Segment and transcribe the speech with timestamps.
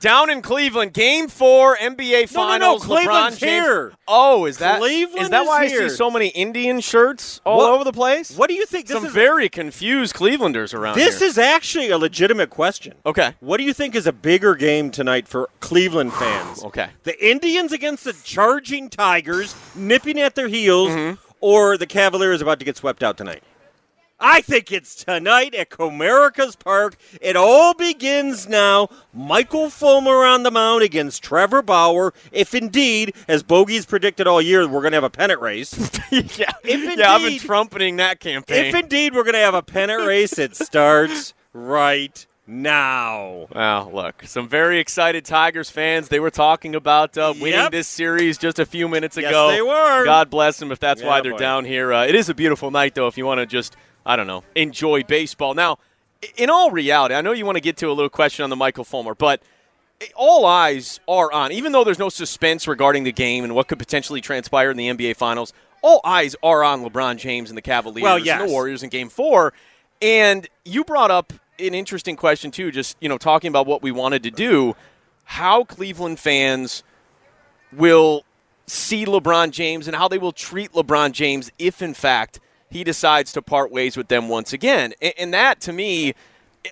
[0.00, 2.84] Down in Cleveland, Game Four, NBA No, no, no, Finals.
[2.84, 3.64] Cleveland's LeBron James.
[3.66, 3.92] here.
[4.08, 5.88] Oh, is that Cleveland is that is why I here.
[5.88, 8.32] see so many Indian shirts all What- over the place?
[8.36, 8.86] What do you think?
[8.86, 11.04] This Some is very confused Clevelanders around here?
[11.06, 11.28] this here.
[11.28, 12.94] is actually a legitimate question.
[13.06, 13.34] okay.
[13.40, 16.62] What do you think is a bigger game tonight for Cleveland fans?
[16.72, 16.88] Okay.
[17.04, 21.14] The Indians against the charging Tigers, nipping at their heels, Mm-hmm.
[21.40, 23.42] or the Cavaliers about to get swept out tonight?
[24.24, 26.96] I think it's tonight at Comerica's Park.
[27.20, 28.88] It all begins now.
[29.12, 32.14] Michael Fulmer on the mound against Trevor Bauer.
[32.30, 35.72] If indeed, as Bogey's predicted all year, we're going to have a pennant race.
[36.12, 36.52] yeah, If yeah,
[37.12, 38.66] I've been indeed- trumpeting that campaign.
[38.66, 43.48] if indeed we're going to have a pennant race, it starts right now.
[43.54, 46.08] Wow, look, some very excited Tigers fans.
[46.08, 47.72] They were talking about uh, winning Yep.
[47.72, 49.26] this series just a few minutes ago.
[49.28, 49.50] Yes, ago.
[49.50, 50.04] they were.
[50.04, 51.38] God bless them if that's Yeah, why they're boy.
[51.38, 51.92] down here.
[51.92, 54.44] Uh, it is a beautiful night, though, if you want to just, I don't know,
[54.54, 55.54] enjoy baseball.
[55.54, 55.78] Now,
[56.36, 58.56] in all reality, I know you want to get to a little question on the
[58.56, 59.42] Michael Fulmer, but
[60.16, 63.78] all eyes are on, even though there's no suspense regarding the game and what could
[63.78, 68.02] potentially transpire in the NBA Finals, all eyes are on LeBron James and the Cavaliers
[68.02, 68.42] Well, and yes.
[68.42, 69.52] the Warriors in game four.
[70.00, 73.92] And you brought up an interesting question, too, just, you know, talking about what we
[73.92, 74.74] wanted to do,
[75.24, 76.82] how Cleveland fans
[77.72, 78.24] will
[78.66, 82.40] see LeBron James and how they will treat LeBron James if, in fact,
[82.72, 84.94] he decides to part ways with them once again.
[85.02, 86.14] And, and that, to me,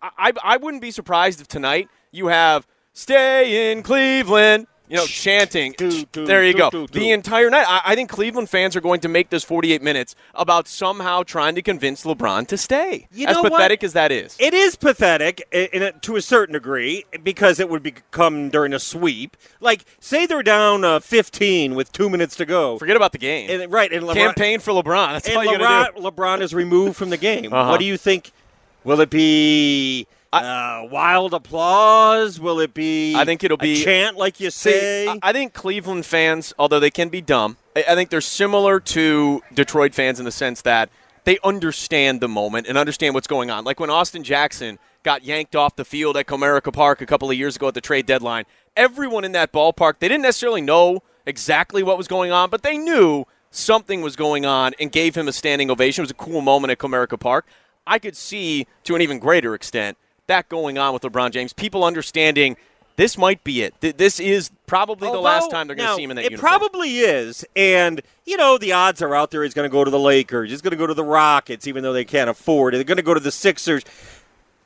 [0.00, 5.72] I, I wouldn't be surprised if tonight you have "Stay in Cleveland," you know, chanting.
[5.78, 6.70] Do, do, there you do, go.
[6.70, 7.00] do, do.
[7.00, 7.64] The entire night.
[7.66, 11.54] I, I think Cleveland fans are going to make this 48 minutes about somehow trying
[11.54, 13.08] to convince LeBron to stay.
[13.10, 13.52] You as know what?
[13.52, 14.36] pathetic as that is.
[14.38, 18.78] It is pathetic in a, to a certain degree because it would become during a
[18.78, 19.38] sweep.
[19.60, 22.76] Like, say they're down uh, 15 with two minutes to go.
[22.76, 23.62] Forget about the game.
[23.62, 25.12] And, right, and LeBron, Campaign for LeBron.
[25.12, 26.06] That's all and you got to do.
[26.06, 27.50] LeBron, LeBron is removed from the game.
[27.50, 27.70] Uh-huh.
[27.70, 28.30] What do you think?
[28.84, 32.40] Will it be uh, wild applause?
[32.40, 33.14] Will it be?
[33.14, 35.08] I think it'll a be- chant, like you say.
[35.08, 38.80] I- I think Cleveland fans, although they can be dumb, I I think they're similar
[38.80, 40.88] to Detroit fans in the sense that
[41.24, 43.64] they understand the moment and understand what's going on.
[43.64, 47.36] Like when Austin Jackson got yanked off the field at Comerica Park a couple of
[47.36, 48.44] years ago at the trade deadline,
[48.76, 52.76] everyone in that ballpark, they didn't necessarily know exactly what was going on, but they
[52.78, 56.02] knew something was going on and gave him a standing ovation.
[56.02, 57.46] It was a cool moment at Comerica Park.
[57.86, 59.96] I could see, to an even greater extent,
[60.26, 61.52] that going on with LeBron James.
[61.52, 62.56] People understanding
[62.96, 63.74] this might be it.
[63.80, 66.48] This is probably the last time they're going to see him in that It uniform.
[66.48, 69.42] probably is, and you know the odds are out there.
[69.42, 70.50] He's going to go to the Lakers.
[70.50, 72.78] He's going to go to the Rockets, even though they can't afford it.
[72.78, 73.82] They're going to go to the Sixers.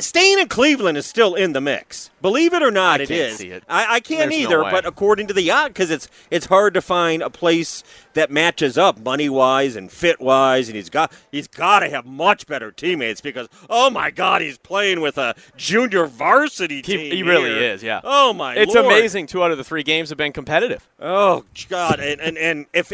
[0.00, 2.10] Staying in Cleveland is still in the mix.
[2.22, 3.40] Believe it or not, I it is.
[3.40, 3.64] it.
[3.68, 4.64] I, I can't There's either.
[4.64, 4.70] way.
[4.70, 7.82] but according to the odd, because it's it's hard to find a place
[8.14, 12.04] that matches up money wise and fit wise, and he's got he's got to have
[12.06, 17.12] much better teammates because oh my God, he's playing with a junior varsity team.
[17.12, 17.82] he really is.
[17.82, 18.00] yeah.
[18.04, 18.62] Oh my, god.
[18.62, 18.86] It's Lord.
[18.86, 19.26] amazing.
[19.26, 20.88] Two out of the three games have been competitive.
[20.98, 22.00] Oh God!
[22.00, 22.92] And and, and if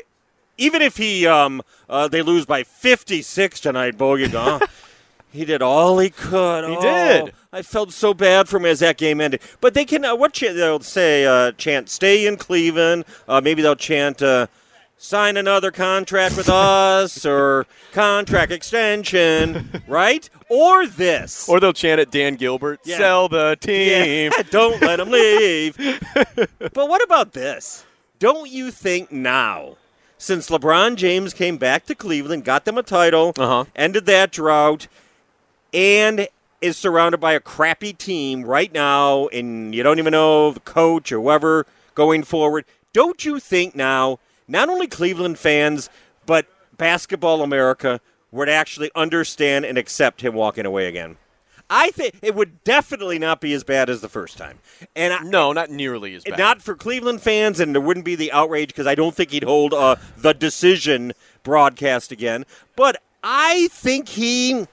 [0.59, 4.27] even if he um uh, they lose by fifty six tonight, Bogey,
[5.37, 6.65] he did all he could.
[6.69, 7.33] He Oh, did.
[7.53, 9.41] I felt so bad for him as that game ended.
[9.61, 13.05] But they can uh, what ch- they'll say uh, chant stay in Cleveland.
[13.29, 14.23] Uh, maybe they'll chant.
[14.23, 14.47] Uh,
[14.99, 20.29] Sign another contract with us, or contract extension, right?
[20.49, 22.97] Or this, Or they'll chant at Dan Gilbert, Yeah.
[22.97, 24.33] sell the team.
[24.35, 25.77] yeah, don't let him leave.
[26.59, 27.85] but what about this?
[28.19, 29.77] Don't you think now,
[30.17, 33.65] since LeBron James came back to Cleveland, got them a title, Uh-huh.
[33.77, 34.89] ended that drought,
[35.77, 36.27] and
[36.63, 41.13] is surrounded by a crappy team right now, and you don't even know the coach
[41.13, 42.65] or whoever going forward,
[42.95, 44.19] don't you think now,
[44.49, 45.91] not only Cleveland fans,
[46.25, 46.47] but
[46.79, 48.01] basketball America
[48.33, 51.17] would actually understand and accept him walking away again?
[51.69, 54.61] I think it would definitely not be as bad as the first time.
[54.95, 56.39] And I, No, not nearly as bad.
[56.39, 59.45] not for Cleveland fans, and there wouldn't be the outrage because I don't think he'd
[59.45, 61.13] hold uh, the decision
[61.43, 62.47] broadcast again.
[62.77, 64.67] But I think he,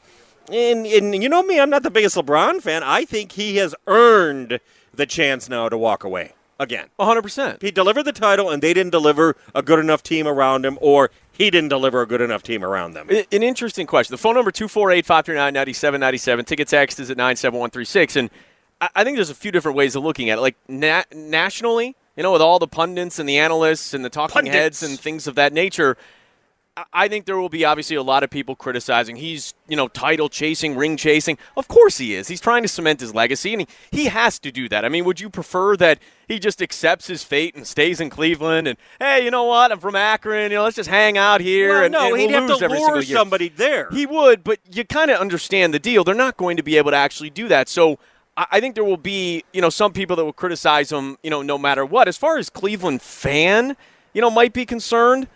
[0.51, 2.83] and, and you know me, I'm not the biggest LeBron fan.
[2.83, 4.59] I think he has earned
[4.93, 6.33] the chance now to walk away.
[6.59, 6.87] again.
[6.99, 7.61] 100%.
[7.61, 11.09] He delivered the title, and they didn't deliver a good enough team around him, or
[11.31, 13.09] he didn't deliver a good enough team around them.
[13.09, 14.13] An interesting question.
[14.13, 16.45] The phone number 248-539-9797.
[16.45, 18.15] Ticket text is at 97136.
[18.15, 18.29] And
[18.81, 20.41] I- I think there's a few different ways of looking at it.
[20.41, 24.33] Like na- nationally, you know, with all the pundits and the analysts and the talking
[24.33, 24.55] Pundits.
[24.55, 25.97] heads and things of that nature,
[26.93, 29.15] I- think there will be obviously a lot of people criticizing.
[29.17, 31.37] He's, you know, title chasing, ring chasing.
[31.55, 32.27] Of course he is.
[32.27, 34.83] He's trying to cement his legacy, and he, he has to do that.
[34.83, 38.67] I mean, would you prefer that he just accepts his fate and stays in Cleveland
[38.67, 39.71] and, hey, you know what?
[39.71, 40.51] I'm from Akron.
[40.51, 41.69] You know, let's just hang out here.
[41.69, 43.17] Well, and, no, and he'd we'll have lose to every lure year.
[43.17, 43.89] somebody there.
[43.91, 46.03] He would, but you kind of understand the deal.
[46.03, 47.69] They're not going to be able to actually do that.
[47.69, 47.99] So
[48.35, 51.29] I I think there will be, you know, some people that will criticize him, you
[51.29, 52.07] know, no matter what.
[52.07, 53.77] As far as Cleveland fan,
[54.13, 55.27] you know, might be concerned,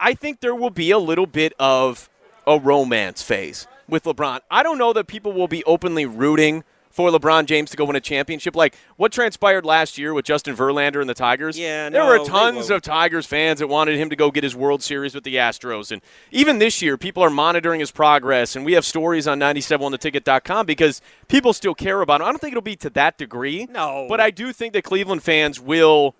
[0.00, 2.10] I- think there will be a little bit of
[2.46, 4.40] a romance phase with LeBron.
[4.50, 7.94] I don't know that people will be openly rooting for LeBron James to go win
[7.94, 8.56] a championship.
[8.56, 11.56] Like what transpired last year with Justin Verlander and the Tigers.
[11.56, 14.56] Yeah, there no, were tons of Tigers fans that wanted him to go get his
[14.56, 15.92] World Series with the Astros.
[15.92, 16.02] And
[16.32, 18.56] even this year, people are monitoring his progress.
[18.56, 22.26] And we have stories on 97ontheticket.com because people still care about him.
[22.26, 23.68] I don't think it'll be to that degree.
[23.70, 24.06] No.
[24.08, 26.16] But I do think that Cleveland fans will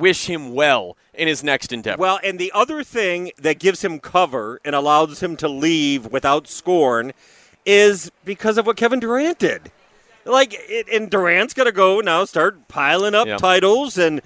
[0.00, 2.00] wish him well in his next endeavor.
[2.00, 6.48] Well, and the other thing that gives him cover and allows him to leave without
[6.48, 7.12] scorn
[7.66, 9.70] is because of what Kevin Durant did.
[10.24, 13.36] Like, it, and Durant's going to go now start piling up Yeah.
[13.36, 14.20] titles, and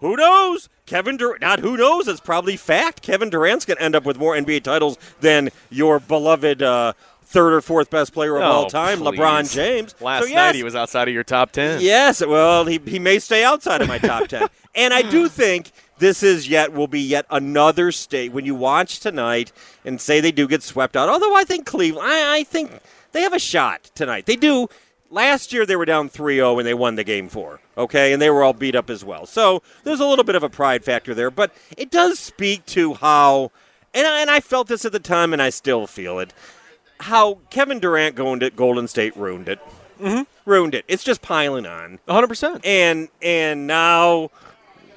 [0.00, 0.68] who knows?
[0.86, 3.02] Kevin Durant, not who knows, it's probably fact.
[3.02, 6.92] Kevin Durant's going to end up with more NBA titles than your beloved uh,
[7.24, 9.18] third or fourth best player of Oh, all time, please.
[9.18, 9.94] LeBron James.
[10.00, 11.80] Last So, yes, night he was outside of your top 10.
[11.80, 14.48] Yes, well, he, he may stay outside of my top 10.
[14.76, 19.00] And I do think this is yet will be yet another state when you watch
[19.00, 19.50] tonight
[19.84, 21.08] and say they do get swept out.
[21.08, 22.70] Although I think Cleveland, I, I think
[23.12, 24.26] they have a shot tonight.
[24.26, 24.68] They do.
[25.08, 27.60] Last year they were down 3-0 and they won the game 4.
[27.78, 29.24] Okay, and they were all beat up as well.
[29.24, 32.94] So there's a little bit of a pride factor there, but it does speak to
[32.94, 33.52] how
[33.94, 36.34] and I, and I felt this at the time and I still feel it.
[37.00, 39.58] How Kevin Durant going to Golden State ruined it.
[40.00, 40.22] Mm-hmm.
[40.44, 40.84] Ruined it.
[40.86, 42.64] It's just piling on hundred percent.
[42.66, 44.30] and and now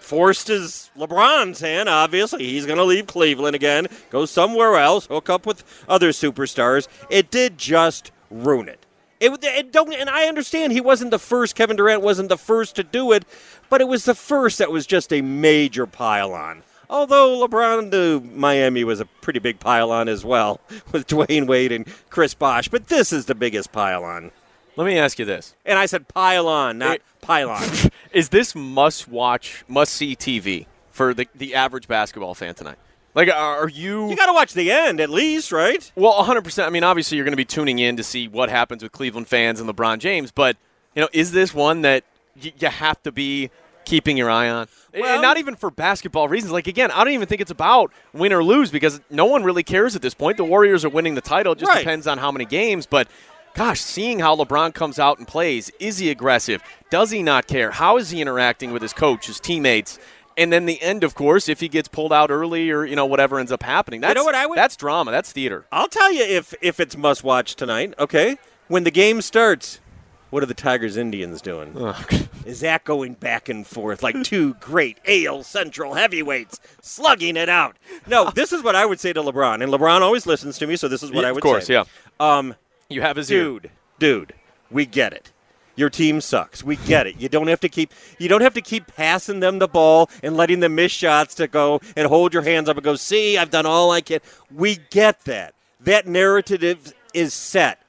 [0.10, 1.88] forced his LeBron's hand.
[1.88, 6.88] Obviously, he's going to leave Cleveland again, go somewhere else, hook up with other superstars.
[7.12, 8.88] It did just ruin it.
[9.20, 11.56] It, it don't, and I understand he wasn't the first.
[11.56, 13.24] Kevin Durant wasn't the first to do it,
[13.70, 16.64] but it was the first that was just a major pile on.
[16.90, 20.60] Although LeBron to Miami was a pretty big pile on as well
[20.92, 24.32] with Dwyane Wade and Chris Bosh, but this is the biggest pile on.
[24.80, 27.68] Let me ask you this: And I said pile on, not It- pylon.
[28.14, 32.78] Is this must-watch, must-see TV for the the average basketball fan tonight?
[33.14, 34.10] Like, are you?
[34.10, 35.92] You got to watch the end at least, right?
[35.96, 36.66] Well, 100%.
[36.66, 39.28] I mean, obviously, you're going to be tuning in to see what happens with Cleveland
[39.28, 40.56] fans and LeBron James, but,
[40.96, 42.06] you know, is this one that
[42.42, 43.50] y- you have to be
[43.84, 44.68] keeping your eye on?
[44.94, 46.54] And- Well- and not even for basketball reasons.
[46.54, 49.64] Like, again, I don't even think it's about win or lose because no one really
[49.64, 50.38] cares at this point.
[50.38, 51.52] The Warriors are winning the title.
[51.54, 51.80] It just Right.
[51.80, 53.10] depends on how many games, but.
[53.60, 56.64] Gosh, seeing how LeBron comes out and plays, is he aggressive?
[56.90, 57.72] Does he not care?
[57.72, 60.00] How is he interacting with his coach, his teammates?
[60.38, 63.06] And then the end, of course, if he gets pulled out early or you know
[63.06, 64.00] whatever ends up happening.
[64.00, 65.12] That's, know what I would- That's drama.
[65.12, 65.66] That's theater.
[65.74, 67.94] I'll tell you if if it's must watch tonight.
[68.00, 68.38] Okay,
[68.70, 69.82] when the game starts,
[70.30, 71.76] what are the Tigers Indians doing?
[72.46, 77.76] Is that going back and forth like two great AL Central heavyweights slugging it out?
[78.08, 80.78] No, this is what I would say to LeBron, and LeBron always listens to me,
[80.78, 81.50] so this is what Yeah, I would say.
[81.50, 81.74] of course, say.
[81.74, 81.84] yeah.
[82.22, 82.56] Um,
[82.90, 83.44] You have his ear.
[83.44, 84.34] dude, dude,
[84.72, 85.32] we get it.
[85.76, 86.64] Your team sucks.
[86.64, 87.22] We get it.
[87.22, 90.36] You don't have to keep you don't have to keep passing them the ball and
[90.36, 93.50] letting them miss shots to go and hold your hands up and go, "See, I've
[93.52, 94.20] done all I can."
[94.54, 95.54] We get that.
[95.80, 97.82] That narrative is set.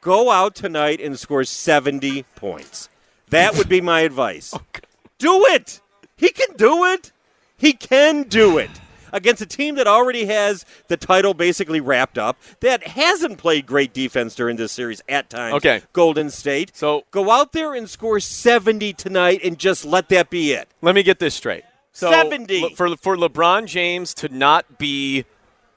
[0.00, 2.88] Go out tonight and score 70 points.
[3.28, 4.54] That would be my advice.
[4.80, 4.80] Oh,
[5.18, 5.80] do it.
[6.16, 7.10] He can do it.
[7.56, 8.70] He can do it.
[9.12, 13.92] Against a team that already has the title basically wrapped up, that hasn't played great
[13.92, 15.54] defense during this series at times.
[15.56, 15.82] Okay.
[15.92, 16.76] Golden State.
[16.76, 20.68] So- go out there and score 70 tonight and just let that be it.
[20.82, 21.64] Let me get this straight.
[21.92, 22.60] So 70.
[22.62, 25.24] le- for for LeBron James to not be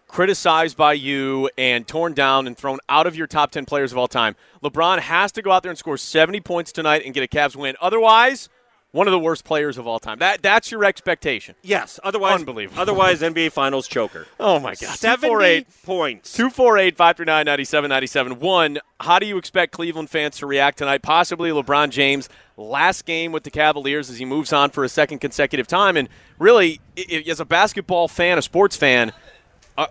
[0.07, 3.97] criticized by you and torn down and thrown out of your top 10 players of
[3.97, 7.23] all time, LeBron has to go out there and score 70 points tonight and get
[7.23, 7.75] a Cavs win.
[7.81, 8.49] Otherwise,
[8.91, 10.19] one of the worst players of all time.
[10.19, 11.55] That that's your expectation.
[11.61, 11.99] Yes.
[12.03, 12.79] Otherwise, Unbelievable.
[12.81, 14.27] Otherwise, NBA Finals choker.
[14.39, 14.97] Oh my god.
[14.97, 16.33] 70 248 points.
[16.33, 18.39] 248 539 9797.
[18.39, 21.01] One, how do you expect Cleveland fans to react tonight?
[21.01, 25.19] Possibly LeBron James' last game with the Cavaliers as he moves on for a second
[25.19, 25.95] consecutive time.
[25.95, 26.81] And really,
[27.27, 29.13] as a basketball fan, a sports fan,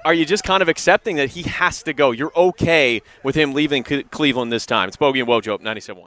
[0.04, 2.10] are you just kind of accepting that he has to go?
[2.10, 4.88] You're okay with him leaving Cleveland this time.
[4.88, 6.06] It's Bogey and Wojo, 97.1.